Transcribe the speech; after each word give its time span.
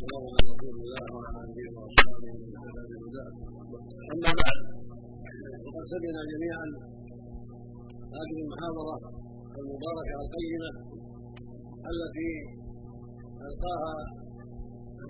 وعلى 0.00 1.40
اله 1.44 1.68
واصحابه 1.76 2.28
ومن 2.32 2.52
اهتدى 2.56 2.96
بهداه 3.00 3.32
اما 4.12 4.30
بعد 4.40 4.58
وقد 5.64 5.84
سمعنا 5.92 6.22
جميعا 6.32 6.66
هذه 8.16 8.36
المحاضرة 8.44 8.96
المباركة 9.60 10.14
القيمه 10.24 10.70
التي 11.92 12.30
ألقاها 13.46 13.94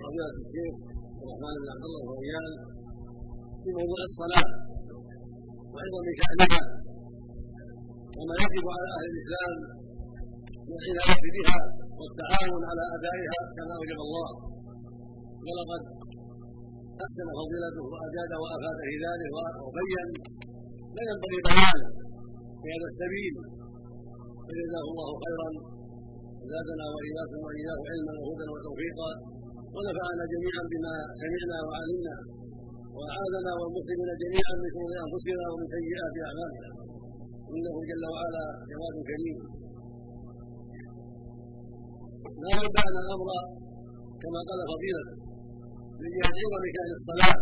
فضيله 0.01 0.29
الشيخ 0.43 0.73
الرحمن 1.21 1.53
بن 1.61 1.67
عبد 1.73 1.85
الله 1.89 2.03
الريان 2.13 2.51
في 3.61 3.69
موضوع 3.79 4.01
الصلاة 4.09 4.49
وعظم 5.73 6.05
شأنها 6.21 6.61
وما 8.17 8.35
يجب 8.43 8.65
على 8.75 8.87
أهل 8.97 9.07
الإسلام 9.13 9.53
من 10.69 10.77
العنايه 10.83 11.27
بها 11.35 11.59
والتعاون 11.99 12.61
على 12.69 12.83
أدائها 12.95 13.39
كما 13.57 13.73
وجب 13.81 13.99
الله. 14.07 14.50
ولقد 15.45 15.81
أحسن 17.05 17.27
فضيلته 17.39 17.83
واجاد 17.93 18.31
وأفاد 18.41 18.77
في 18.87 18.95
ذلك 19.05 19.31
وبين 19.65 20.07
ما 20.95 21.01
ينبغي 21.09 21.39
بيانه 21.47 21.89
في 22.61 22.67
هذا 22.73 22.87
السبيل. 22.91 23.35
فجزاه 24.45 24.85
الله 24.91 25.09
خيرا. 25.23 25.49
زادنا 26.51 26.85
وإياكم 26.93 27.39
وإياه 27.47 27.79
علما 27.91 28.13
وهدى 28.21 28.45
وتوفيقا. 28.53 29.11
ونفعنا 29.75 30.23
جميعا 30.33 30.63
بما 30.71 30.93
سمعنا 31.21 31.57
وعلمنا. 31.67 32.15
وأعاذنا 32.95 33.51
والمسلمين 33.59 34.09
جميعا 34.23 34.53
من 34.61 34.69
شرور 34.73 34.91
أنفسنا 35.05 35.45
ومن 35.51 35.67
سيئات 35.75 36.15
أعمالنا. 36.27 36.69
إنه 37.55 37.75
جل 37.89 38.03
وعلا 38.13 38.43
جواد 38.71 38.95
كريم. 39.09 39.37
لا 42.43 42.51
يبان 42.63 42.95
الأمر 43.03 43.29
كما 44.21 44.39
قال 44.47 44.59
فضيلته. 44.73 45.30
عظم 46.01 46.63
شان 46.75 46.91
الصلاة. 46.99 47.39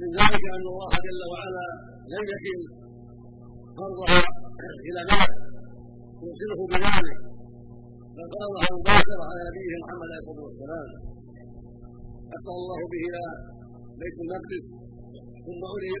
من 0.00 0.08
ذلك 0.20 0.44
أن 0.56 0.64
الله 0.72 0.92
جل 1.06 1.22
وعلا 1.32 1.68
لم 2.14 2.24
يكن 2.34 2.58
فرضها 3.78 4.20
إلى 4.88 5.00
ملك 5.10 5.32
يوصله 6.24 6.60
بذلك 6.72 7.18
بل 8.16 8.26
فرضها 8.34 8.68
مباشره 8.78 9.22
على 9.30 9.40
نبيه 9.48 9.72
محمد 9.82 10.08
عليه 10.12 10.20
الصلاة 10.22 10.44
والسلام. 10.48 10.88
حتى 12.32 12.52
الله 12.58 12.80
به 12.92 13.02
إلى 13.08 13.24
بيت 14.00 14.16
المقدس 14.24 14.66
ثم 15.46 15.62
علي 15.72 15.92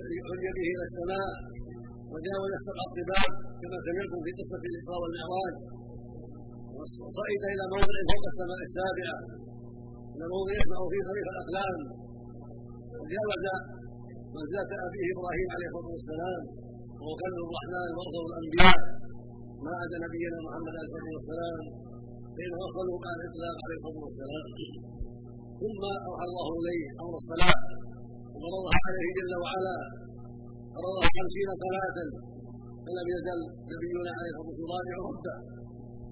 به 0.56 0.66
إلى 0.74 0.84
السماء 0.90 1.30
وجاوز 2.12 2.52
سبع 2.66 2.82
الطباق 2.88 3.30
كما 3.60 3.78
سمعتم 3.86 4.18
في 4.24 4.30
قصة 4.38 4.62
الاسراء 4.70 4.98
والمعراج. 5.02 5.54
وصعد 7.04 7.42
إلى 7.54 7.64
موضع 7.74 7.96
فوق 8.10 8.24
السماء 8.32 8.60
السابعة. 8.68 9.18
موضع 10.34 10.52
يسمع 10.58 10.78
فيه 10.92 11.02
طريق 11.10 11.26
الأقلام. 11.34 11.78
وجاوز 13.00 13.44
منزله 14.34 14.72
ابيه 14.86 15.06
إبراهيم 15.14 15.48
عليه 15.54 15.68
الصلاة 15.70 15.90
والسلام 15.94 16.42
وهو 16.98 17.12
كلم 17.22 17.40
الرحمن 17.46 17.90
وأفضل 17.96 18.24
الأنبياء. 18.30 18.80
ما 19.64 19.72
عدا 19.80 19.96
نبينا 20.04 20.38
محمد 20.46 20.74
عليه 20.78 20.88
الصلاة 20.88 21.12
والسلام 21.16 21.60
فان 22.36 22.52
وصلوا 22.62 22.98
مع 23.04 23.10
الإطلاق 23.18 23.56
عليه 23.64 23.78
الصلاة 23.80 24.00
والسلام. 24.06 24.46
ثم 25.62 25.82
أوحى 26.08 26.26
الله 26.30 26.48
إليه 26.60 26.84
أمر 27.02 27.14
الصلاة 27.20 27.60
وفرضها 28.32 28.78
عليه 28.86 29.08
جل 29.18 29.32
وعلا. 29.44 29.76
فرضها 30.74 31.08
خمسين 31.16 31.48
صلاة. 31.64 31.96
فلم 32.84 33.06
يزل 33.14 33.38
نبينا 33.72 34.10
عليه 34.18 34.30
الصلاة 34.32 34.48
والسلام 34.50 34.84
يراجع 34.92 34.96
ربه 35.10 35.36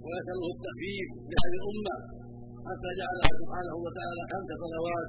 ويسأله 0.05 0.49
التخفيف 0.55 1.09
لهذه 1.31 1.57
الأمة. 1.61 1.97
حتى 2.69 2.91
جعلها 3.01 3.31
سبحانه 3.41 3.75
وتعالى 3.85 4.23
خمس 4.33 4.51
صلوات 4.63 5.09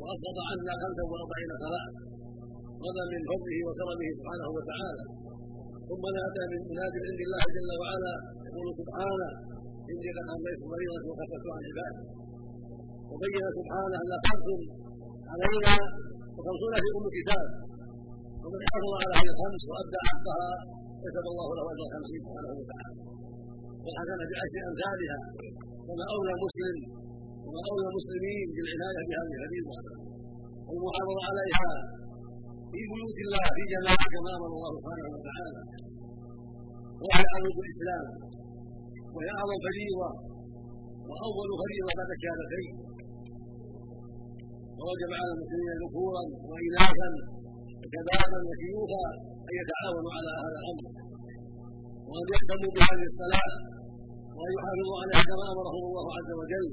وأسقط 0.00 0.38
عنا 0.48 0.72
خمسا 0.82 1.02
وأربعين 1.10 1.50
صلاة. 1.64 1.88
هذا 2.84 3.02
من 3.12 3.20
فضله 3.30 3.58
وكرمه 3.66 4.08
سبحانه 4.18 4.48
وتعالى. 4.56 5.04
ثم 5.88 6.04
نادى 6.16 6.42
من 6.52 6.60
منادي 6.70 6.98
عند 7.06 7.20
الله 7.26 7.44
جل 7.56 7.70
وعلا. 7.82 8.14
يقول 8.46 8.66
سبحانه 8.80 9.30
إني 9.90 10.08
قد 10.16 10.26
أمليت 10.34 10.60
مريضة 10.72 11.04
وخففت 11.08 11.44
عن 11.56 11.62
عبادي 11.68 12.04
وبين 13.10 13.44
سبحانه 13.58 13.96
أن 14.02 14.12
خمس 14.26 14.48
علينا. 15.32 15.74
وخمسون 16.36 16.74
في 16.82 16.88
أم 16.98 17.06
كتاب. 17.18 17.46
ومن 18.42 18.60
حافظ 18.68 18.92
على 19.00 19.14
هذه 19.18 19.30
الخمس 19.34 19.62
وأدى 19.70 20.00
حقها 20.08 20.50
كتب 21.02 21.24
الله 21.32 21.48
له 21.56 21.64
أجر 21.72 21.86
خمسين 21.94 22.20
سبحانه 22.26 22.52
وتعالى. 22.60 23.00
والحسنة 23.84 24.22
بعشر 24.30 24.62
أمثالها. 24.70 25.18
كما 25.86 26.04
أولى 26.14 26.32
مسلم 26.44 26.76
وما 27.44 27.60
أولى 27.70 27.86
المسلمين 27.90 28.46
بالعناية 28.54 29.00
بهذه 29.08 29.34
الفريضة 29.40 29.72
والمحافظة 30.68 31.20
عليها 31.28 31.72
في 32.72 32.80
بيوت 32.92 33.18
الله 33.24 33.44
في 33.56 33.62
جماعة 33.74 34.04
كما 34.14 34.30
أمر 34.36 34.48
الله 34.56 34.70
سبحانه 34.78 35.08
وتعالى. 35.14 35.60
وهي 37.02 37.24
عروض 37.34 37.56
الإسلام 37.64 38.06
وهي 39.14 39.28
أعظم 39.38 39.58
فريضة 39.66 40.10
وأول 41.08 41.48
فريضة 41.62 41.90
بعد 41.98 42.10
الشهادتين 42.16 42.74
ووجب 44.78 45.10
على 45.18 45.30
المسلمين 45.34 45.70
ذكورا 45.84 46.22
وإناثا 46.50 47.10
وشبابا 47.80 48.38
وشيوخا 48.48 49.06
أن 49.48 49.54
يتعاونوا 49.60 50.12
على 50.16 50.30
هذا 50.42 50.58
الأمر. 50.62 50.84
وأن 52.08 52.24
يهتموا 52.32 52.70
بهذه 52.76 53.04
الصلاة 53.12 53.50
وأن 54.36 54.50
يحافظوا 54.56 54.96
عليها 55.02 55.22
كما 55.30 55.44
أمرهم 55.52 55.82
الله 55.90 56.06
عز 56.18 56.30
وجل. 56.40 56.66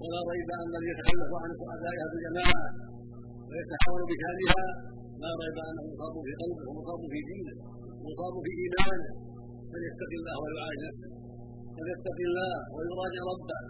ولا 0.00 0.20
ريب 0.30 0.48
أن 0.56 0.66
الذي 0.70 0.88
يتخلف 0.92 1.30
عن 1.42 1.50
أدائها 1.76 2.06
في 2.10 2.16
الجماعة 2.18 2.66
ويتحاول 3.48 4.02
بشأنها 4.10 4.66
لا 5.22 5.30
ريب 5.42 5.56
أنه 5.68 5.82
مصاب 5.92 6.14
في 6.26 6.32
قلبه 6.40 6.64
ومصاب 6.68 7.00
في 7.12 7.20
دينه 7.30 7.54
ومصاب 8.02 8.34
في 8.44 8.52
إيمانه. 8.62 9.10
فليتق 9.70 10.10
الله 10.18 10.34
ويعالج 10.42 10.80
نفسه. 10.86 11.10
فليتق 11.76 12.18
الله 12.28 12.54
ويراجع 12.74 13.22
ربه 13.32 13.60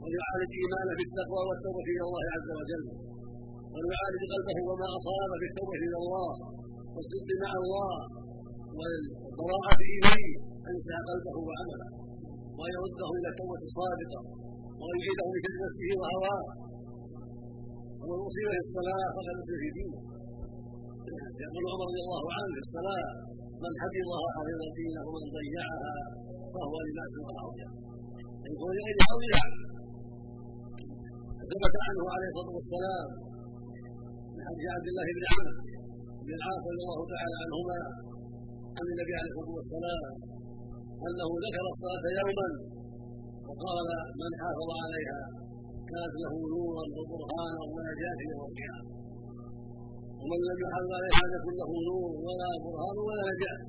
وليعالج 0.00 0.50
إيمانه 0.60 0.92
بالتقوى 0.98 1.42
والتوبة 1.48 1.86
إلى 1.94 2.04
الله 2.08 2.24
عز 2.34 2.50
وجل. 2.58 2.84
وليعالج 3.72 4.22
قلبه 4.32 4.58
وما 4.68 4.88
أصاب 4.98 5.30
بالتوبة 5.40 5.80
إلى 5.86 5.98
الله 6.02 6.32
والصدق 6.94 7.28
مع 7.44 7.52
الله 7.62 7.92
والبراءة 8.78 9.80
إليه 9.96 10.30
أن 10.66 10.72
يفتح 10.78 10.98
قلبه 11.10 11.36
وعمله. 11.48 11.88
وأن 12.60 12.72
يرده 12.76 13.08
إلى 13.18 13.28
التوبة 13.32 13.62
الصادقة 13.68 14.20
وأن 14.80 14.96
يعيده 15.02 15.26
من 15.32 15.40
شر 15.44 15.56
نفسه 15.64 15.90
وهواه. 16.00 16.42
ومن 18.00 18.18
أصيب 18.28 18.48
في 18.56 18.62
الصلاة 18.68 19.06
فقد 19.16 19.34
أصيب 19.42 19.58
في 19.62 19.68
دينه 19.78 20.00
يقول 21.44 21.62
عمر 21.72 21.84
رضي 21.90 22.00
الله 22.06 22.24
عنه 22.36 22.50
في 22.56 22.62
الصلاة 22.66 23.08
من 23.64 23.72
حفظها 23.82 24.26
حفظ 24.36 24.60
دينه 24.80 25.00
ومن 25.08 25.24
ضيعها 25.36 25.94
فهو 26.52 26.76
لناس 26.88 27.12
وعظيم 27.24 27.70
يقول 28.52 28.72
لغير 28.76 28.98
عظيم 29.10 29.34
ثبت 31.50 31.74
عنه 31.86 32.04
عليه 32.14 32.28
الصلاة 32.32 32.52
والسلام 32.58 33.08
من 34.34 34.42
حديث 34.48 34.68
عبد 34.76 34.88
الله 34.92 35.06
بن 35.16 35.22
عمرو 35.30 35.52
بن 36.24 36.30
العاص 36.38 36.62
رضي 36.70 36.82
الله 36.84 37.00
تعالى 37.12 37.36
عنهما 37.42 37.78
عن 38.76 38.84
النبي 38.92 39.14
عليه 39.20 39.30
الصلاة 39.32 39.52
والسلام. 39.58 40.02
أنه 41.06 41.30
ذكر 41.44 41.64
الصلاة 41.72 42.04
يوما 42.20 42.48
وقال 43.48 43.88
من 44.20 44.30
حافظ 44.40 44.70
عليها 44.82 45.20
كانت 45.90 46.14
له 46.22 46.34
نورا 46.54 46.84
وبرهانا 46.96 47.60
ونجاة 47.72 48.18
يوم 48.30 48.40
القيامة. 48.48 48.90
ومن 50.20 50.40
لم 50.48 50.58
يحافظ 50.64 50.90
عليها 50.98 51.22
لم 51.24 51.32
يكن 51.36 51.54
له 51.60 51.70
نور 51.88 52.10
ولا 52.26 52.48
برهان 52.64 52.96
ولا 53.08 53.22
نجاة. 53.30 53.60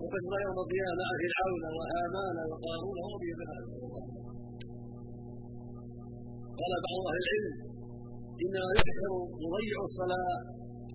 وقد 0.00 0.22
يوم 0.44 0.56
القيامة 0.64 0.94
مع 1.00 1.08
فرعون 1.22 1.64
وهامان 1.76 2.36
وقارون 2.50 2.98
وابي 3.08 3.30
قال 6.60 6.72
بعض 6.86 6.98
أهل 7.10 7.22
العلم 7.24 7.54
إنما 8.44 8.70
يحكم 8.78 9.14
مضيع 9.44 9.78
الصلاة 9.90 10.36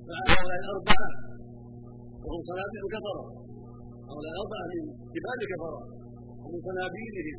مع 0.09 0.18
هؤلاء 0.30 0.59
الاربعه 0.63 1.09
وهم 2.24 2.41
صناديق 2.50 2.83
كفره 4.09 4.17
هؤلاء 4.17 4.31
الاربعه 4.33 4.63
من 4.71 4.81
كبار 5.13 5.38
كفره 5.51 5.79
ومن 6.44 6.59
صناديقهم 6.67 7.38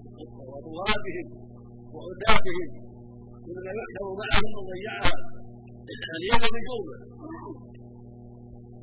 وطغاتهم 0.50 1.26
وعتاتهم 1.94 2.68
مما 3.46 3.70
يحكم 3.78 4.08
معهم 4.20 4.48
من 4.56 4.62
ضيعها 4.70 5.14
اليوم 6.16 6.42
من 6.54 6.62
قومه 6.70 6.98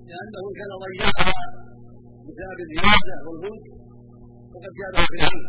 لأنه 0.10 0.44
كان 0.60 0.72
ضيعها 0.86 1.36
بسبب 2.25 2.60
الزياده 2.66 3.16
والملك 3.25 3.66
فقد 4.51 4.72
جابه 4.80 5.01
في 5.10 5.16
العلم 5.18 5.45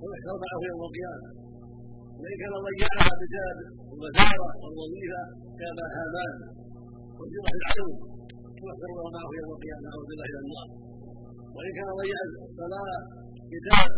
ويحشر 0.00 0.34
معه 0.42 0.60
يوم 0.70 0.82
القيامة. 0.88 1.28
وإن 2.20 2.36
كان 2.42 2.54
ضيعها 2.66 3.12
بسبب 3.20 3.58
الوزارة 3.94 4.48
والوظيفة 4.62 5.22
كان 5.60 5.78
هامان 5.96 6.34
وجر 7.18 7.44
في 7.50 7.56
العدو 7.60 7.88
يحشر 8.60 9.06
معه 9.16 9.30
يوم 9.40 9.50
القيامة 9.56 9.82
نعوذ 9.86 10.04
بالله 10.08 10.26
إلى 10.32 10.40
النار 10.44 10.68
وإن 11.60 11.72
كان 11.78 11.88
ضيع 12.00 12.18
الصلاه 12.48 12.98
بسبب 13.52 13.92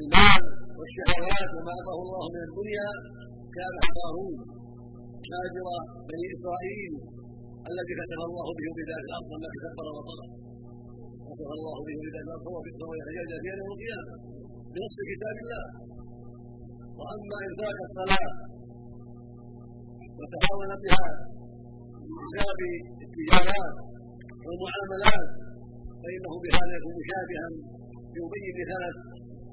المال 0.00 0.42
والشهوات 0.78 1.50
وما 1.56 1.72
اعطاه 1.76 1.98
الله 2.04 2.22
من 2.34 2.42
الدنيا 2.48 2.88
كان 3.56 3.74
قارون 3.96 4.36
تاجر 5.30 5.66
بني 6.08 6.26
إسرائيل 6.34 6.92
الذي 7.70 7.92
كتب 8.00 8.20
الله 8.28 8.46
به 8.58 8.66
بذات 8.78 9.02
الأرض 9.08 9.28
لما 9.32 9.48
تكبر 9.54 9.86
وطغى. 9.96 10.26
كتب 11.28 11.48
الله 11.56 11.76
به 11.86 11.96
بذات 12.04 12.24
الأرض 12.28 12.44
هو 12.50 12.58
في 12.64 12.70
السماء 12.72 12.96
يحيى 13.00 13.22
في 13.42 13.48
يوم 13.50 13.68
القيامة 13.74 14.14
بنص 14.72 14.96
كتاب 15.10 15.36
الله. 15.44 15.64
وأما 16.98 17.36
انفاق 17.48 17.78
الصلاة 17.88 18.30
وتهاون 20.18 20.70
بها 20.84 21.08
بسبب 22.20 22.60
التجارات 23.04 23.74
والمعاملات 24.44 25.45
فإنه 26.06 26.32
بهذا 26.44 26.72
يكون 26.78 26.94
مشابها 27.02 27.46
يبين 28.18 28.54
مثال 28.60 28.84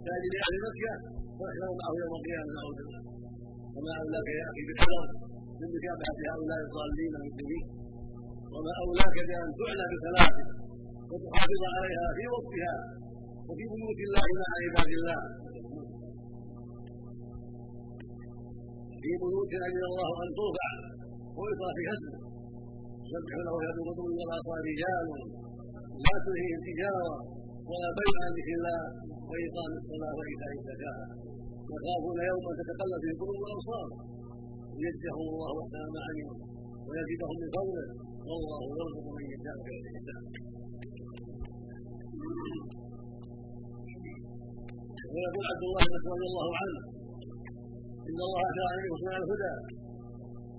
تاجر 0.06 0.34
أهل 0.44 0.56
مكة 0.66 0.94
ويحشر 1.40 1.72
معه 1.80 1.94
يوم 2.02 2.14
القيامة 2.20 2.52
نعوذ 2.58 2.76
بالله. 2.80 3.02
وما 3.76 3.92
أولاك 4.02 4.28
يا 4.40 4.46
أخي 4.52 4.62
بالحذر 4.68 5.06
من 5.60 5.68
مشابهة 5.76 6.18
هؤلاء 6.32 6.60
الضالين 6.68 7.14
المسلمين؟ 7.20 7.66
وما 8.54 8.72
أولاك 8.84 9.16
بأن 9.28 9.50
تعلى 9.60 9.86
بثلاثه 9.92 10.46
وتحافظ 11.12 11.62
عليها 11.76 12.08
في 12.18 12.24
وقتها 12.34 12.74
وفي 13.48 13.64
بيوت 13.72 14.00
الله 14.08 14.28
مع 14.42 14.50
عباد 14.64 14.90
الله. 15.00 15.20
في 19.04 19.12
بيوت 19.22 19.52
اذن 19.68 19.84
الله 19.92 20.12
أن 20.24 20.30
ترفع 20.40 20.70
ويطرى 21.38 21.72
في 21.78 21.84
حسنه 21.92 22.20
يسبح 23.14 23.38
له 23.48 23.54
يد 23.66 23.78
الغدو 23.84 24.04
والاصال 24.18 24.60
رجال 24.70 25.08
لا 26.06 26.16
تلهيهم 26.26 26.62
تجاره 26.70 27.14
ولا 27.70 27.90
بيع 27.98 28.16
عن 28.26 28.32
ذكر 28.38 28.54
الله 28.60 28.80
واقام 29.30 29.72
الصلاة 29.82 30.14
وايتاء 30.18 30.52
الزكاه 30.60 30.98
يخافون 31.74 32.18
يوما 32.30 32.52
تتقلب 32.60 33.00
في 33.04 33.10
القلوب 33.14 33.40
والابصار 33.44 33.88
ليجزيهم 34.80 35.28
الله 35.34 35.52
احسن 35.62 35.84
ما 35.94 36.02
علموا 36.08 36.38
ويزيدهم 36.88 37.36
من 37.42 37.50
فضله. 37.58 37.86
والله 38.30 38.60
يرزق 38.72 39.06
من 39.18 39.26
يشاء 39.34 39.56
بغير 39.64 39.86
حساب. 39.96 40.24
ويقول 45.14 45.46
عبد 45.52 45.64
الله 45.68 45.84
بن 45.92 46.08
رضي 46.14 46.28
الله 46.32 46.50
عنه 46.62 46.80
إن 48.10 48.20
الله 48.26 48.42
أتى 48.50 48.64
عليكم 48.72 48.96
سنن 49.04 49.16
الهدى 49.24 49.54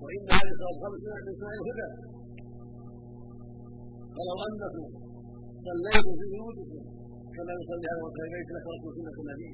وإن 0.02 0.22
هذه 0.36 0.50
الصلاه 0.54 0.74
الخمس 0.76 1.00
من 1.26 1.34
سنن 1.40 1.56
الهدى. 1.60 1.88
فلو 4.16 4.36
أنكم 4.48 5.03
صليتم 5.66 6.12
في 6.20 6.26
بيوتكم 6.32 6.82
كما 7.34 7.52
يصلي 7.58 7.86
هذا 7.92 8.06
البيت 8.24 8.48
لتركتم 8.54 8.90
سنه 8.96 9.16
النبي. 9.22 9.50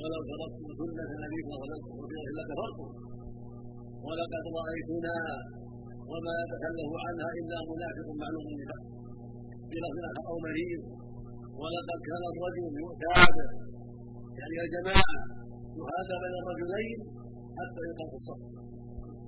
ولو 0.00 0.20
تركتم 0.30 0.68
سنه 0.80 1.10
نبيكم 1.24 1.52
فلستم 1.60 1.96
إلا 2.30 2.42
كفرتم 2.48 2.88
ولقد 4.06 4.44
رأيتنا 4.58 5.16
وما 6.10 6.32
يتكلف 6.42 6.92
عنها 7.06 7.28
إلا 7.40 7.56
منافق 7.70 8.08
معلوم 8.22 8.46
النفاق 8.52 8.82
بلفظ 9.70 10.04
أو 10.30 10.36
مريض 10.46 10.82
ولقد 11.60 11.98
كان 12.08 12.22
الرجل 12.32 12.64
يؤتى 12.82 13.14
يعني 14.38 14.54
يا 14.60 14.66
جماعة 14.74 15.14
يهادى 15.78 16.14
بين 16.22 16.34
الرجلين 16.42 16.98
حتى 17.58 17.80
يقام 17.88 18.10
الصف. 18.20 18.40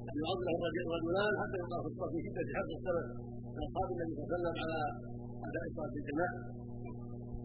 يعني 0.07 0.19
يعض 0.25 0.41
له 0.47 0.55
الرجلان 0.87 1.33
حتى 1.41 1.57
يقام 1.63 1.81
في 1.85 1.89
الصف. 1.93 2.11
في 2.13 2.19
شدة 2.27 2.71
السلف 2.79 3.07
من 3.55 3.61
أصحاب 3.67 3.89
النبي 3.95 4.13
صلى 4.17 4.25
الله 4.25 4.31
عليه 4.31 4.37
وسلم 4.37 4.57
على 4.63 4.81
اداء 5.47 5.65
صلاه 5.77 5.95
الجماعه 6.01 6.41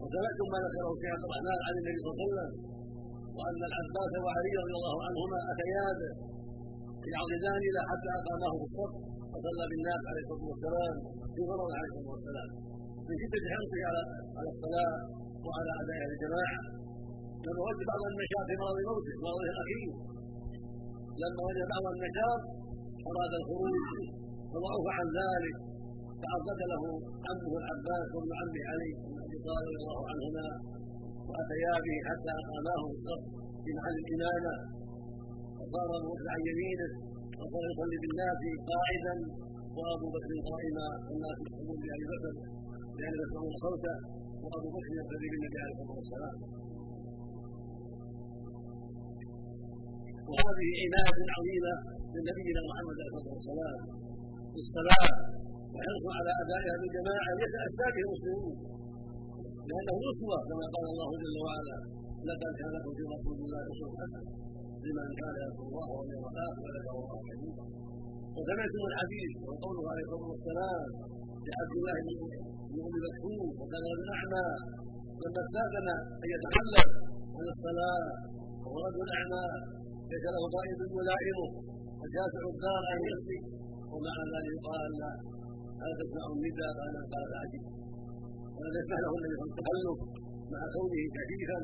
وسمعتم 0.00 0.46
ما 0.52 0.58
ذكره 0.64 0.90
عبد 1.14 1.24
الرحمن 1.26 1.58
عن 1.66 1.74
النبي 1.80 1.98
صلى 2.02 2.10
الله 2.10 2.18
عليه 2.18 2.28
وسلم 2.28 2.50
وأن 3.36 3.60
العباس 3.70 4.12
وعلي 4.24 4.52
رضي 4.62 4.74
الله 4.80 4.96
عنهما 5.06 5.38
اتيا 5.52 5.86
يعضدان 7.14 7.60
إلى 7.68 7.80
حتى 7.90 8.10
اقاماه 8.18 8.54
في 8.60 8.66
الصف 8.68 8.92
وصلى 9.32 9.64
بالناس 9.70 10.00
عليه 10.10 10.22
الصلاة 10.24 10.44
والسلام 10.50 10.94
في 11.34 11.40
فرض 11.48 11.70
عليه 11.78 11.90
الصلاة 11.90 12.10
والسلام. 12.14 12.50
من 13.08 13.14
شدة 13.22 13.44
حرصه 13.54 13.80
على 13.88 14.02
على 14.38 14.48
الصلاة 14.54 14.92
وعلى 15.46 15.72
أداء 15.82 16.00
الجماعة. 16.12 16.60
لما 17.44 17.60
وجد 17.66 17.82
بعض 17.90 18.02
النشاط 18.10 18.44
في 18.48 18.54
مرض 18.62 18.78
موته 18.88 19.14
مرضه 19.26 19.46
الأخير. 19.54 19.88
لما 21.22 21.40
وجد 21.48 21.62
بعض 21.74 21.84
النشاط 21.94 22.40
أراد 23.10 23.32
الخروج 23.40 23.76
فضعف 24.52 24.86
عن 24.98 25.06
ذلك. 25.20 25.56
فعضد 26.24 26.60
له 26.72 26.82
عمه 27.28 27.52
العباس 27.60 28.06
وابن 28.14 28.30
عمه 28.40 28.62
علي 28.70 28.90
بن 29.04 29.16
ابي 29.24 29.38
طالب 29.46 29.66
رضي 29.74 29.76
الله 29.80 30.00
عنهما 30.10 30.46
وأتيا 31.28 31.74
به 31.84 31.96
حتى 32.08 32.32
اقاماه 32.40 32.84
في 33.62 33.70
محل 33.78 33.96
الإمامة. 34.04 34.54
وصار 35.58 35.90
الوقت 36.00 36.26
عن 36.34 36.40
يمينه 36.50 36.90
وصار 37.40 37.64
يصلي 37.72 37.96
بالناس 38.02 38.40
قاعدا. 38.70 39.14
وأبو 39.76 40.06
بكر 40.14 40.32
قائما 40.50 40.86
والناس 41.08 41.36
يحكمون 41.44 41.78
بأبي 41.82 42.06
بكر 42.12 42.34
لأن 42.98 43.14
يسمعون 43.22 43.54
صوته. 43.64 43.96
وأبو 44.42 44.68
بكر 44.74 44.90
يقتدي 45.00 45.26
بالنبي 45.32 45.58
عليه 45.64 45.74
الصلاة 45.74 45.98
والسلام. 46.00 46.36
وهذه 50.30 50.68
عناية 50.82 51.20
عظيمة 51.36 51.74
من 52.12 52.22
نبينا 52.28 52.60
محمد 52.68 52.96
عليه 53.04 53.16
الصلاة 53.18 53.36
والسلام. 53.36 53.76
في 54.52 54.58
الصلاه 55.74 56.02
وحرص 56.04 56.04
على 56.18 56.30
ادائها 56.42 56.74
بالجماعة 56.80 57.30
يتاسى 57.42 57.86
به 57.94 58.02
المسلمون 58.06 58.54
لأنه 59.68 59.94
اسوه 60.10 60.36
كما 60.48 60.66
قال 60.74 60.86
الله 60.92 61.08
جل 61.22 61.36
وعلا 61.46 61.76
لقد 62.28 62.52
كان 62.60 62.70
لكم 62.76 62.92
في 62.96 63.02
رسول 63.14 63.36
الله 63.44 63.62
اسوه 63.72 63.92
لمن 64.84 65.08
كان 65.20 65.34
يرجو 65.42 65.62
الله 65.68 65.88
واليوم 65.98 66.24
الآخر 66.32 66.60
وذكر 66.64 66.92
الله 67.02 67.18
كثيرا 67.28 67.64
وسمعتم 68.36 68.82
الحديث 68.90 69.30
وقوله 69.46 69.82
عليه 69.90 70.04
الصلاة 70.06 70.28
والسلام 70.32 70.82
لعبد 71.46 71.74
الله 71.78 71.94
بن 72.70 72.78
ام 72.86 72.94
مكتوم 73.06 73.46
وكان 73.60 73.84
الاعمى 73.96 74.46
لما 75.22 75.40
استأذن 75.46 75.88
أن 76.24 76.28
يتخلف 76.34 76.88
عن 77.36 77.46
الصلاة 77.54 78.04
وهو 78.62 78.76
رجل 78.86 79.08
أعمى 79.18 79.46
ليس 80.10 80.24
له 80.34 80.42
ضائف 80.56 80.78
يلائمه 80.98 81.48
وجاسع 82.00 82.42
الدار 82.54 82.82
عن 82.90 82.98
يصلي 83.10 83.40
ومع 83.92 84.14
ذلك 84.34 84.54
قال 84.68 84.94
هل 85.82 85.90
تسمع 86.00 86.24
النداء 86.34 86.70
قال 86.78 86.94
قال 87.12 87.24
فعجب 87.32 87.62
ولم 88.56 88.74
يسمح 88.80 88.98
له 89.04 89.12
النبي 89.18 89.34
صلى 89.40 89.50
التخلف 89.52 89.98
مع 90.52 90.62
كونه 90.74 91.02
كثيفا 91.16 91.58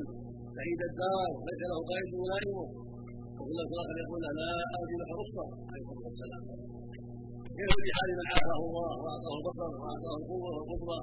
بعيد 0.55 0.79
الدار 0.89 1.29
ليس 1.47 1.61
له 1.71 1.77
ضائف 1.89 2.09
يلائمه 2.21 2.65
وكل 3.37 3.59
الآخر 3.67 3.95
يقول 4.03 4.19
لا 4.39 4.49
أرجو 4.77 4.95
لك 5.01 5.11
رخصة. 5.21 5.45
عليه 5.69 5.83
الصلاة 5.83 6.03
والسلام. 6.07 6.43
كيف 7.57 7.71
بحال 7.85 8.09
من 8.19 8.25
عافاه 8.31 8.61
الله 8.67 8.91
وأعطاه 9.01 9.33
البصر 9.39 9.71
وأعطاه 9.81 10.13
القوه 10.19 10.47
والقدره 10.55 10.99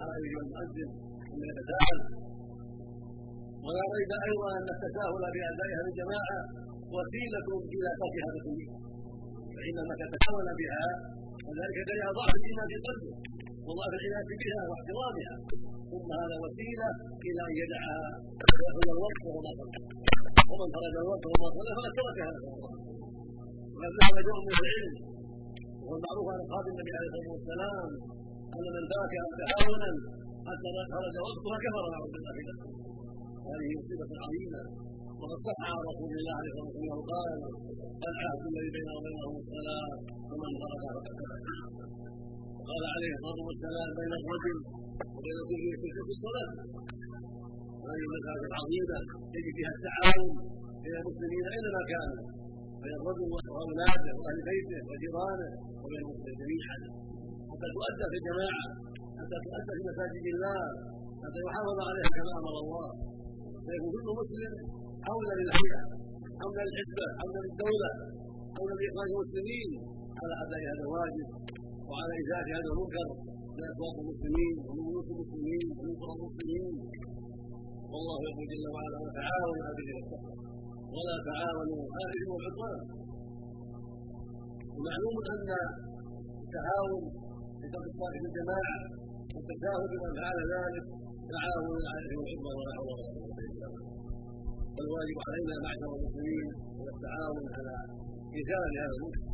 على 0.00 0.12
ان 0.18 0.24
المؤذن 0.42 0.90
ان 1.32 1.40
يتساهل 1.50 1.98
ولا 3.64 3.82
ريب 3.96 4.12
أيضا 4.28 4.48
أن 4.58 4.68
التساهل 4.76 5.24
بأدائها 5.34 5.80
للجماعه 5.86 6.38
وسيلة 6.94 7.48
إلى 7.74 7.90
ترك 8.00 8.16
هذا 8.26 8.40
كله 9.62 9.82
فإنما 9.82 9.94
تتحول 10.02 10.48
بها 10.60 10.84
وذلك 11.46 11.76
دليل 11.88 12.06
ضعف 12.18 12.32
الايمان 12.38 12.66
في 12.72 12.78
قلبه 12.86 13.12
وضعف 13.66 13.92
العنايه 13.98 14.30
بها 14.42 14.60
واحترامها. 14.70 15.34
ثم 15.92 16.08
هذا 16.22 16.36
وسيلة 16.44 16.88
إلى 17.26 17.40
أن 17.48 17.54
يدعها 17.62 18.00
ويأخذ 18.52 18.88
الوقت 18.96 19.20
وهو 19.26 19.38
ما 19.44 19.52
ومن 20.50 20.68
خرج 20.74 20.94
الوقت 21.04 21.24
وهو 21.30 21.46
ما 21.54 21.62
فقد 21.76 21.92
ترك 21.98 22.18
هذا 22.28 22.40
وقد 23.74 23.92
ذهب 23.98 24.16
جمع 24.26 24.40
من 24.46 24.54
العلم 24.62 24.94
وهو 25.82 25.94
المعروف 25.98 26.26
عن 26.32 26.38
أصحاب 26.44 26.64
النبي 26.72 26.92
عليه 26.98 27.08
الصلاة 27.10 27.30
والسلام 27.34 27.88
أن 28.56 28.64
من 28.76 28.84
ترك 28.92 29.12
تهاونا 29.40 29.90
حتى 30.48 30.68
خرج 30.92 31.14
وقتها 31.24 31.56
كفر 31.64 31.84
نعوذ 31.92 32.10
بالله 32.14 32.36
هذه 33.48 33.68
مصيبة 33.80 34.10
عظيمة. 34.24 34.60
وقد 35.22 35.38
صح 35.48 35.58
عن 35.70 35.80
رسول 35.90 36.12
الله 36.18 36.34
عليه 36.38 36.50
الصلاه 36.52 36.74
والسلام 36.74 37.00
قال 37.12 37.30
العهد 38.10 38.42
الذي 38.50 38.70
بيننا 38.74 38.92
وبينهم 38.98 39.34
الصلاه 39.42 39.88
ومن 40.30 40.50
تركها 40.62 40.90
فقد 40.96 41.16
وقال 42.58 42.82
عليه 42.94 43.12
الصلاة 43.16 43.40
والسلام 43.48 43.88
بين 43.98 44.12
الرجل 44.20 44.56
وبين 45.16 45.38
كل 45.50 45.64
في 46.06 46.12
الصلاة. 46.16 46.50
هذه 47.86 48.02
المساجد 48.08 48.44
العظيمة 48.50 48.98
يجب 49.36 49.52
فيها 49.56 49.72
التعاون 49.76 50.32
بين 50.82 50.94
المسلمين 51.00 51.44
أينما 51.54 51.82
كانوا. 51.92 52.22
بين 52.82 52.94
الرجل 53.00 53.26
وأولاده 53.32 54.10
وأهل 54.18 54.38
بيته 54.50 54.80
وجيرانه 54.88 55.50
وبين 55.82 56.00
المسلمين 56.04 56.36
جميعا. 56.42 56.78
حتى 57.50 57.66
تؤدى 57.74 58.04
في 58.10 58.16
الجماعة 58.20 58.66
حتى 59.18 59.36
تؤدى 59.44 59.72
في 59.76 59.82
مساجد 59.90 60.24
الله 60.34 60.62
حتى 61.22 61.38
يحافظ 61.46 61.78
عليها 61.88 62.10
كما 62.16 62.32
أمر 62.40 62.54
الله. 62.64 62.88
فيكون 63.66 63.90
كل 63.94 64.08
مسلم 64.22 64.54
حولا 65.08 65.32
للهيئه 65.40 65.82
حولا 66.40 66.62
للحزبه 66.66 67.06
حولا 67.20 67.40
للدوله 67.44 67.90
حولا 68.56 68.74
لاخراج 68.78 69.08
المسلمين. 69.14 69.70
على 70.20 70.34
أداء 70.44 70.60
هذا 70.70 70.82
الواجب 70.86 71.28
وعلى 71.88 72.12
إزالة 72.22 72.50
هذا 72.56 72.68
المنكر 72.72 73.06
من 73.56 73.62
أسواق 73.72 73.94
المسلمين 74.02 74.54
ومن 74.66 74.82
بيوت 74.88 75.08
المسلمين 75.14 75.64
ومن 75.76 75.94
قرى 76.00 76.14
المسلمين. 76.18 76.74
والله 77.92 78.18
يقول 78.28 78.46
جل 78.52 78.66
وعلا 78.74 78.98
وتعاونوا 79.04 79.62
على 79.66 79.80
البر 79.82 80.22
ولا 80.94 81.16
تعاونوا 81.28 81.82
على 81.94 82.04
الاثم 82.10 82.30
والعدوان 82.34 82.80
ومعلوم 84.76 85.16
أن 85.32 85.48
التعاون 86.44 87.02
في 87.58 87.66
ترك 87.74 87.88
صاحب 88.00 88.22
الجماعة 88.30 88.76
والتساهل 89.34 89.84
بمن 89.92 90.12
فعل 90.20 90.38
ذلك 90.54 90.84
تعاون 91.32 91.80
على 91.90 92.00
الاثم 92.04 92.16
والعدوان 92.18 92.56
ولا 92.60 92.72
حول 92.76 92.88
ولا 92.92 93.08
قوه 93.14 93.38
الا 93.48 93.66
بالله 93.72 93.91
والواجب 94.76 95.18
علينا 95.28 95.54
معشر 95.64 95.90
المسلمين 95.98 96.46
هو 96.78 96.86
التعاون 96.94 97.44
على 97.56 97.74
ايثار 98.36 98.68
هذا 98.80 98.94
المنكر 98.96 99.32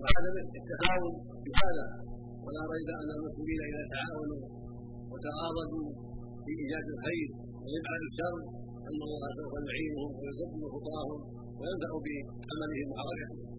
وعدم 0.00 0.36
التهاون 0.60 1.14
بهذا. 1.44 1.86
ولا 2.44 2.62
ريب 2.72 2.88
أن 3.02 3.10
المسلمين 3.18 3.60
إذا 3.70 3.82
تعاونوا 3.94 4.42
وتعاضدوا 5.12 5.88
في 6.44 6.50
إيجاد 6.60 6.86
الخير 6.94 7.28
ويفعل 7.62 8.00
الشر 8.10 8.36
إن 8.88 9.00
الله 9.06 9.22
سوف 9.38 9.52
يعينهم 9.68 10.10
ويصب 10.18 10.52
خطاهم 10.74 11.20
وينفع 11.58 11.90
بعملهم 12.04 12.88
وحركتهم 12.92 13.51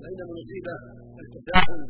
فان 0.00 0.18
المصيبه 0.26 0.74
التساهل 1.22 1.80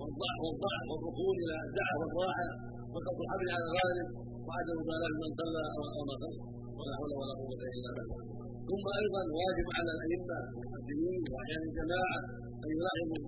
والضعف 0.00 0.38
والضعف 0.44 0.84
والركون 0.90 1.34
إلى 1.42 1.54
الدعوه 1.68 1.98
والراحه 2.02 2.48
وقف 2.94 3.16
الحبل 3.24 3.48
على 3.54 3.64
الغالب 3.68 4.08
وعدم 4.46 4.76
مبالاه 4.80 5.14
من 5.22 5.30
صلى 5.40 5.62
أو 5.76 6.02
ما 6.08 6.14
صلى 6.22 6.40
ولا 6.78 6.92
حول 6.98 7.10
ولا 7.20 7.34
قوة 7.40 7.62
إلا 7.76 7.90
بالله. 7.96 8.22
ثم 8.68 8.84
أيضا 9.00 9.22
واجب 9.38 9.66
على 9.78 9.90
الأئمة 9.96 10.36
المسلمين 10.64 11.20
وأحيان 11.32 11.62
الجماعة 11.70 12.18
أن 12.64 12.68
يلاحظوا 12.74 13.22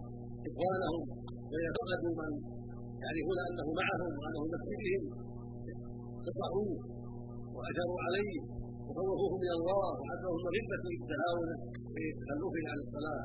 إخوانهم 0.49 1.03
ويفقدوا 1.51 2.13
من 2.21 2.33
يعرفون 3.03 3.39
أنه 3.49 3.69
معهم 3.81 4.13
وأنه 4.19 4.43
مسجدهم. 4.53 5.05
نصحوه 6.27 6.71
واجروا 7.57 8.01
عليه 8.07 8.37
وخوفوه 8.87 9.33
من 9.45 9.51
الله 9.59 9.87
وحثهم 10.01 10.41
رده 10.57 10.85
التهاون 11.01 11.49
في 11.95 12.03
تخلفه 12.21 12.65
عن 12.71 12.79
الصلاة. 12.85 13.25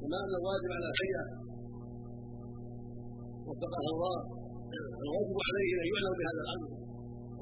كما 0.00 0.16
ان 0.24 0.32
الواجب 0.40 0.70
على 0.76 0.86
الهيئه 0.92 1.24
وفقها 3.48 3.90
الله. 3.94 4.18
الواجب 5.04 5.36
عليه 5.48 5.70
ان 5.82 5.86
يعلم 5.92 6.14
بهذا 6.20 6.40
الأمر. 6.46 6.68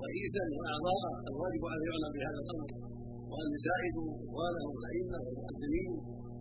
رئيسا 0.06 0.44
وأعضاء 0.56 1.02
الواجب 1.30 1.62
ان 1.74 1.80
يعلم 1.88 2.10
بهذا 2.16 2.40
الأمر. 2.44 2.68
وأن 3.30 3.48
يساعدوا 3.56 4.08
اخوانهم 4.24 4.74
الأئمة 4.80 5.18
والمقدمين 5.24 5.90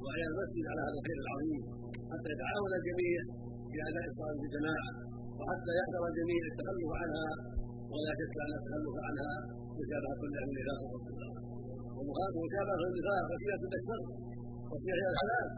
واعيان 0.01 0.29
المسجد 0.33 0.65
على 0.71 0.81
هذا 0.87 0.97
الخير 1.01 1.17
العظيم. 1.25 1.61
حتى 2.11 2.29
يتعاون 2.33 2.71
الجميع 2.79 3.19
في 3.69 3.77
أداء 3.89 4.05
الصلاة 4.11 4.37
بالجماعه 4.41 4.91
وحتى 5.37 5.71
يحذر 5.79 6.03
الجميع 6.11 6.41
التخلف 6.51 6.91
عنها 7.01 7.29
ولا 7.91 8.11
شك 8.19 8.35
أن 8.45 8.53
التخلف 8.59 8.95
عنها 9.07 9.33
مشابهة 9.79 10.21
لاهل 10.33 10.49
النفاق 10.51 10.79
ومشابهه 12.35 12.81
النفاق 12.89 13.25
وسيله 13.31 13.63
الشر 13.79 14.01
وسيله 14.71 15.07
الهلاك 15.13 15.49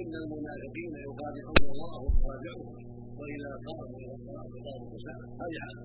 إن 0.00 0.12
المنافقين 0.22 0.92
يخادعون 1.06 1.62
الله 1.72 1.94
ويخادعهم 2.04 2.68
وإذا 3.18 3.50
قاموا 3.66 3.98
إلى 4.02 4.14
الصلاه 4.18 4.52
قاموا 4.66 4.88
كسالى 4.92 5.24
حاله 5.64 5.84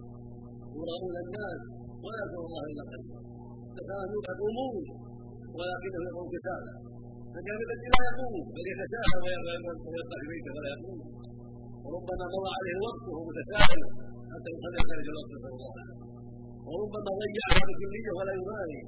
يراؤون 0.77 1.15
الناس 1.25 1.59
ولا 2.03 2.17
يذكر 2.23 2.41
الله 2.47 2.63
الا 2.71 2.83
قليلا 2.91 3.19
تكانوا 3.77 4.19
يقومون 4.29 4.75
ولكنهم 5.57 6.03
يقومون. 6.09 6.29
كسالى 6.35 6.73
فجاء 7.33 7.57
الذي 7.65 7.87
لا 7.93 8.01
يقوم 8.09 8.33
بل 8.55 8.65
يتساهل 8.73 9.21
ويبقى 9.85 10.17
في 10.21 10.25
بيته 10.31 10.51
ولا 10.57 10.69
يقوم 10.75 10.99
وربما 11.83 12.25
مضى 12.33 12.51
عليه 12.59 12.73
الوقت 12.77 13.03
وهو 13.09 13.21
متساهل 13.29 13.81
حتى 14.31 14.49
يصلي 14.55 14.79
خارج 14.87 15.07
الوقت 15.13 15.31
صلى 15.43 15.55
الله 15.57 15.73
وربما 16.67 17.11
ضيعها 17.21 17.61
بكليه 17.69 18.07
ولا 18.17 18.33
يبالي 18.39 18.81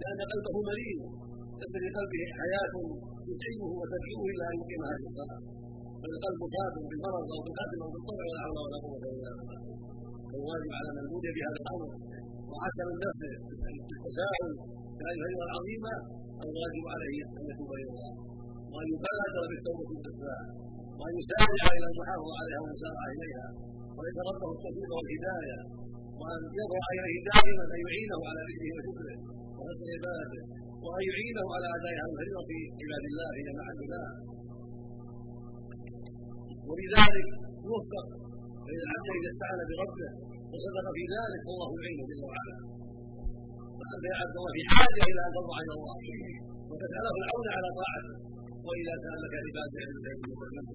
لأن 0.00 0.20
قلبه 0.30 0.56
مريض. 0.68 1.00
ليس 1.60 1.74
لقلبه 1.84 2.22
حياة 2.40 2.74
تتعبه 3.26 3.70
وتدعوه 3.80 4.24
إلى 4.32 4.44
أن 4.50 4.56
يقيم 4.60 4.82
هذه 4.90 5.04
الصلاة. 5.10 5.40
فالقلب 6.00 6.40
صاب 6.54 6.74
بالمرض 6.90 7.26
أو 7.34 7.40
بالقتل 7.44 7.78
أو 7.84 7.90
بالطبع 7.94 8.24
ولا 8.28 8.40
حول 8.44 8.56
ولا 8.64 8.78
قوة 8.84 9.04
إلا 9.16 9.30
بالله. 9.36 9.60
فالواجب 10.30 10.70
على 10.78 10.90
من 10.96 11.04
بودي 11.10 11.30
بهذا 11.36 11.58
الأمر 11.62 11.88
وعشم 12.50 12.88
النفس 12.94 13.20
بالتساهل 13.88 14.50
بهذه 14.96 15.16
الفريضه 15.16 15.44
العظيمة 15.48 15.92
الواجب 16.44 16.84
عليه 16.94 17.18
أن 17.38 17.44
يتوب 17.50 17.70
إلى 17.80 17.90
الله. 17.92 18.12
وأن 18.72 18.86
يبادر 18.94 19.42
بالتوبة 19.50 19.82
والاستغفار 19.88 20.44
وأن 20.98 21.14
يسارع 21.20 21.66
إلى 21.76 21.86
المحافظه 21.92 22.34
عليها 22.40 22.60
والمسارعة 22.62 23.08
إليها. 23.14 23.46
ويتربه 23.96 24.48
التوفيق 24.56 24.90
والهداية. 24.96 25.58
وأن 26.20 26.40
يضع 26.60 26.84
إليه 26.98 27.16
دائما 27.30 27.64
أن 27.74 27.80
يعينه 27.86 28.20
على 28.28 28.40
ذكره 28.48 28.70
وشكره. 28.76 29.18
وحسن 29.66 29.88
عبادته 29.96 30.42
وان 30.84 31.02
يعينه 31.10 31.46
على 31.54 31.66
اداء 31.76 31.94
هذه 32.00 32.10
الفريضه 32.12 32.42
في 32.48 32.58
عباد 32.80 33.04
الله 33.10 33.30
جماعة 33.48 33.78
الله. 33.84 34.06
وبذلك 36.68 37.28
يوفق 37.68 38.06
فإن 38.64 38.80
العبد 38.86 39.08
إذا 39.18 39.30
استعان 39.34 39.60
بربه 39.70 40.10
وصدق 40.52 40.86
في 40.96 41.04
ذلك 41.14 41.40
فالله 41.46 41.68
يعينه 41.78 42.04
جل 42.10 42.22
وعلا. 42.28 42.56
فأنت 43.78 44.04
يا 44.10 44.16
عبد 44.22 44.36
الله 44.38 44.52
في 44.56 44.62
حاجة 44.74 45.02
إلى 45.10 45.20
أن 45.26 45.32
تضع 45.36 45.56
إلى 45.64 45.74
الله 45.78 45.96
وتسأله 46.70 47.14
العون 47.20 47.46
على 47.56 47.68
طاعته. 47.78 48.14
وإذا 48.66 48.94
سألك 49.04 49.32
عبادي 49.46 49.76
عن 49.82 49.90
الخير 49.96 50.18
وسلم 50.30 50.66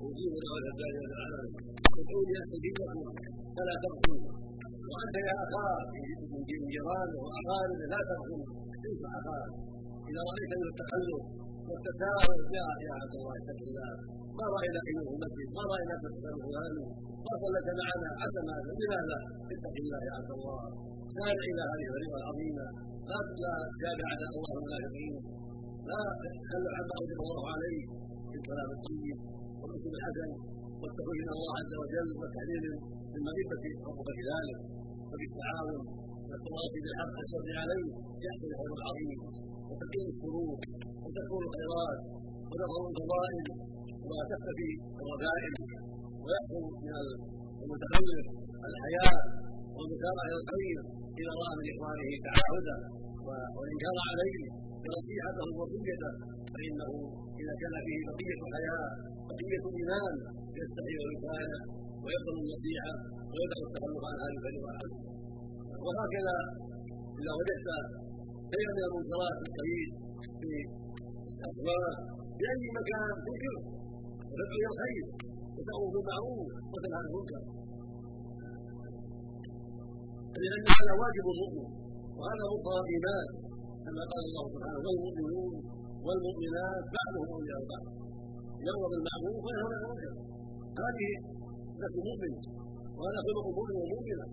ويجيب 0.00 0.32
دعوة 0.44 0.66
الداعي 0.72 0.98
والعالم 1.02 1.52
ادعوني 2.00 2.34
أستجيب 2.42 2.74
لكم 2.80 3.00
فلا 3.56 3.74
تبخلوا. 3.82 4.53
وأنت 4.90 5.16
يا 5.28 5.36
أخا 5.44 5.68
من 6.32 6.40
جيرانه 6.72 7.16
وأقاربه 7.24 7.84
لا 7.92 8.00
تبخل 8.08 8.40
انصح 8.86 9.12
أخاك 9.20 9.52
إذا 10.10 10.20
رأيت 10.28 10.52
من 10.60 10.66
التخلف 10.72 11.22
والتساهل 11.68 12.38
يا 12.86 12.92
عبد 13.00 13.14
الله 13.18 13.32
اتق 13.40 13.60
الله 13.68 13.92
ما 14.38 14.46
راينا 14.54 14.80
انه 14.90 15.06
مسجد 15.22 15.48
ما 15.56 15.62
راينا 15.72 15.94
تسال 16.02 16.34
فلان 16.44 16.74
ما 17.26 17.32
صليت 17.42 17.68
معنا 17.80 18.08
عسى 18.20 18.40
ماذا 18.48 18.70
لماذا 18.80 19.18
اتق 19.52 19.74
الله 19.82 20.00
يا 20.08 20.12
عبد 20.18 20.30
الله 20.36 20.60
سارع 21.16 21.44
إلى 21.50 21.62
هذه 21.70 21.84
الفريضه 21.88 22.16
العظيمه 22.22 22.66
لا 23.10 23.18
لا 23.42 23.52
تتابع 23.72 24.06
على 24.12 24.24
الله 24.30 24.52
المنافقين 24.58 25.14
لا 25.90 26.00
تتخلى 26.22 26.70
عما 26.76 26.94
اوجب 26.98 27.18
الله 27.26 27.42
عليك 27.54 27.86
في 28.30 28.36
الكلام 28.40 28.68
الطيب 28.76 29.18
والاسلوب 29.60 29.94
الحسن 29.98 30.30
والتخوف 30.80 31.16
من 31.22 31.28
الله 31.36 31.52
عز 31.60 31.72
وجل 31.82 32.08
والتحذير 32.20 32.62
مغبه 33.26 33.64
ربك 33.88 34.18
ذلك 34.30 34.58
وبالتعاون 35.10 35.82
والتواصي 36.28 36.78
بالحق 36.84 37.12
والصبر 37.18 37.48
عليه 37.62 37.86
يحصل 38.26 38.48
الخير 38.52 38.72
العظيم 38.80 39.18
وتقيم 39.68 40.06
الشرور 40.14 40.56
وتكون 41.04 41.42
الخيرات 41.48 42.00
وتظهر 42.50 42.82
الفضائل 42.90 43.46
وتختفي 44.08 44.70
الرذائل 45.02 45.52
ويحصل 46.22 46.62
من 46.84 46.94
المتخلف 47.64 48.26
الحياء 48.68 49.16
والمسارعه 49.76 50.26
إلى 50.30 50.38
الخير 50.42 50.78
اذا 51.20 51.32
راى 51.40 51.52
من 51.58 51.66
إخوانه 51.72 52.10
تعاهدا 52.26 52.76
والانكار 53.56 53.96
عليه 54.10 54.42
ونصيحته 54.84 55.46
ووصيته 55.56 56.12
فإنه 56.54 56.90
إذا 57.40 57.54
كان 57.62 57.74
فيه 57.86 58.00
بقية 58.08 58.40
حياء 58.54 58.84
بقية 59.28 59.64
ايمان 59.78 60.14
يستحي 60.60 60.94
ويساله 61.02 61.60
ويقبل 62.04 62.34
النصيحة 62.44 62.92
ويدع 63.32 63.58
التخلف 63.66 64.02
عن 64.08 64.16
هذه 64.22 64.36
الفريضه 64.38 64.70
وهكذا 65.84 66.36
إذا 67.20 67.32
وجدت 67.38 67.68
شيئا 68.52 68.70
من 68.76 68.84
المنكرات 68.88 69.36
في 69.40 69.46
الطريق 69.50 69.90
في 70.40 70.50
الاسواق 71.40 71.94
في 72.36 72.44
أي 72.52 72.64
مكان 72.78 73.08
تنكره 73.26 73.62
وتدعو 74.30 74.56
إلى 74.58 74.68
الخير 74.72 75.04
وتأمر 75.56 75.88
بالمعروف 75.94 76.48
وتنهى 76.72 76.98
عن 77.00 77.06
المنكر. 77.08 77.42
لأن 80.42 80.64
هذا 80.78 80.92
واجب 81.02 81.24
المؤمن 81.34 81.68
وهذا 82.18 82.44
مقتضى 82.52 82.80
الايمان 82.84 83.26
كما 83.84 84.02
قال 84.10 84.22
الله 84.28 84.44
سبحانه 84.54 84.78
والمؤمنون 84.86 85.54
والمؤمنات 86.06 86.84
بعضهم 86.96 87.26
أولياء 87.36 87.60
بعض 87.72 87.84
يامر 88.66 88.86
بالمعروف 88.92 89.38
وينهى 89.44 89.66
عن 89.66 89.72
المنكر. 89.78 90.12
هذه 90.82 91.08
نفس 91.84 91.96
مؤمن. 92.08 92.32
وهذا 92.98 93.20
خلق 93.26 93.44
المؤمن 93.50 93.74
والمؤمنه 93.80 94.26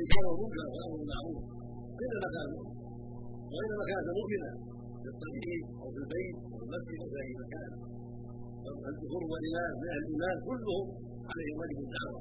انكار 0.00 0.24
المنكر 0.34 0.64
والامر 0.72 0.96
بالمعروف. 1.00 1.42
اينما 2.00 2.28
كان 2.34 2.50
واينما 3.52 3.84
كانت 3.90 4.08
مؤمنه 4.18 4.50
في 5.02 5.08
الطريق 5.14 5.64
أو 5.82 5.88
في 5.94 5.98
البيت 6.04 6.36
أو 6.52 6.58
المسجد 6.64 6.98
أو 7.02 7.08
في 7.12 7.16
أي 7.24 7.32
مكان. 7.42 7.70
الكفر 8.90 9.22
والإيمان 9.30 9.72
من 9.80 9.88
أهل 9.94 10.02
الإيمان 10.04 10.36
كلهم 10.48 10.86
عليهم 11.30 11.56
واجب 11.60 11.78
الدعوة. 11.86 12.20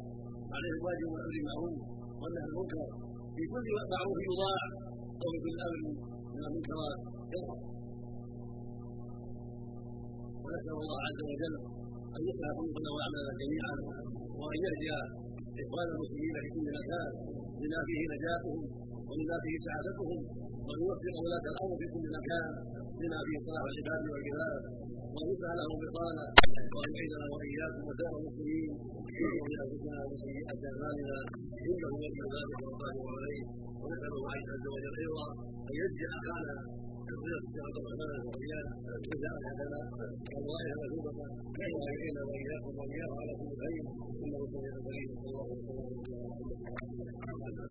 عليهم 0.55 0.79
واجب 0.85 1.07
الأمر 1.09 1.27
بالمعروف. 1.33 1.77
والنهي 2.21 2.47
المنكر 2.51 2.87
في 3.35 3.43
كل 3.53 3.65
معروف 3.93 4.17
يضاع. 4.29 4.63
أو 5.21 5.27
في 5.33 5.37
كل 5.45 5.57
أمر 5.67 5.79
من 6.33 6.41
المنكرات. 6.49 6.99
شرا 7.31 7.55
ونسال 10.43 10.75
الله 10.83 10.97
عز 11.07 11.21
وجل 11.29 11.55
ان 12.15 12.21
يصلح 12.29 12.49
قلوبنا 12.57 12.89
واعمالنا 12.95 13.33
جميعا 13.41 13.73
وان 14.39 14.57
يهدي 14.65 14.89
إخوان 15.63 15.87
المسلمين 15.93 16.35
في 16.43 16.49
كل 16.55 16.67
مكان. 16.79 17.09
بما 17.61 17.79
فيه 17.87 18.01
نجاتهم 18.13 18.59
وبما 19.09 19.37
فيه 19.43 19.55
سعادتهم 19.65 20.19
وان 20.67 20.79
يوفق 20.85 21.15
ولاة 21.23 21.45
الأمر 21.53 21.75
في 21.81 21.87
كل 21.93 22.05
مكان. 22.17 22.45
بما 22.99 23.19
فيه 23.27 23.37
صلاح 23.47 23.63
العباد 23.71 24.03
والعباد 24.11 24.61
وان 25.13 25.25
يصلح 25.31 25.51
لهم 25.59 25.77
بطانة 25.83 26.25
وان 26.75 26.89
يعيذنا 26.95 27.25
وإياكم 27.33 27.81
وسائر 27.89 28.13
المسلمين 28.19 28.69
من 29.47 29.57
انفسنا 29.63 29.97
ومن 30.05 30.17
سيئات 30.25 30.61
أعمالنا. 30.71 31.17
إنه 31.67 31.91
ولي 32.01 32.21
ذلك 32.35 32.59
والقادر 32.65 33.05
عليه. 33.15 33.43
ونسأل 33.81 34.13
الله 34.19 34.33
عز 34.49 34.65
وجل 34.73 34.95
أيضا 35.03 35.27
أن 35.69 35.73
يجزي 35.81 36.05
أخانا 36.17 36.55
الرزق 37.13 37.53
عبد 37.65 37.77
الرحمن 37.81 38.21
واياه 38.27 38.67
جزاء 39.09 39.35
لنا 39.59 39.81
والله 40.33 40.63
مثوبه 40.81 41.13
والينا 41.83 42.21
وإياكم 42.29 42.73
واياه 42.79 43.11
على 43.19 43.33
كل 43.39 43.51
خير 43.63 43.83
إنه 44.23 44.39
سميع 44.53 44.73
قريب 44.85 45.09
صلى 45.21 45.29
الله 45.29 45.45
عليه 45.45 45.63
وسلم 45.65 47.55